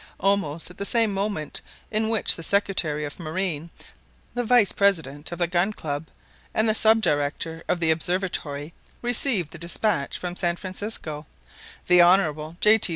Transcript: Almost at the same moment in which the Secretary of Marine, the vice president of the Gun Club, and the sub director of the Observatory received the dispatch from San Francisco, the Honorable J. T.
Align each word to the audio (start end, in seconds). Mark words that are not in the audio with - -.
Almost 0.19 0.71
at 0.71 0.79
the 0.79 0.83
same 0.85 1.13
moment 1.13 1.61
in 1.91 2.09
which 2.09 2.35
the 2.35 2.41
Secretary 2.41 3.05
of 3.05 3.19
Marine, 3.19 3.69
the 4.33 4.43
vice 4.43 4.71
president 4.71 5.31
of 5.31 5.37
the 5.37 5.45
Gun 5.45 5.73
Club, 5.73 6.07
and 6.55 6.67
the 6.67 6.73
sub 6.73 7.01
director 7.01 7.63
of 7.67 7.79
the 7.79 7.91
Observatory 7.91 8.73
received 9.03 9.51
the 9.51 9.59
dispatch 9.59 10.17
from 10.17 10.35
San 10.35 10.55
Francisco, 10.55 11.27
the 11.85 12.01
Honorable 12.01 12.57
J. 12.61 12.79
T. 12.79 12.89